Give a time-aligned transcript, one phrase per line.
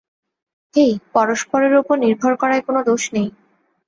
[0.75, 3.29] হেই, পরষ্পরের ওপর নির্ভর করায় কোনো দোষ নেই।